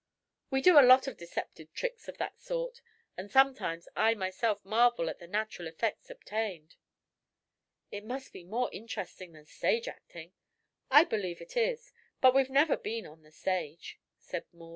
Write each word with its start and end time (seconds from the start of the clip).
We 0.49 0.61
do 0.61 0.79
a 0.79 0.81
lot 0.81 1.05
of 1.05 1.15
deceptive 1.15 1.71
tricks 1.73 2.07
of 2.07 2.17
that 2.17 2.41
sort, 2.41 2.81
and 3.15 3.29
sometimes 3.29 3.87
I 3.95 4.15
myself 4.15 4.65
marvel 4.65 5.11
at 5.11 5.19
the 5.19 5.27
natural 5.27 5.67
effects 5.67 6.09
obtained." 6.09 6.75
"It 7.91 8.03
must 8.03 8.33
be 8.33 8.43
more 8.43 8.71
interesting 8.73 9.33
than 9.33 9.45
stage 9.45 9.87
acting." 9.87 10.33
"I 10.89 11.03
believe 11.03 11.39
it 11.39 11.55
is. 11.55 11.93
But 12.19 12.33
we've 12.33 12.49
never 12.49 12.77
been 12.77 13.05
on 13.05 13.21
the 13.21 13.29
stage," 13.31 13.99
said 14.17 14.47
Maud. 14.51 14.69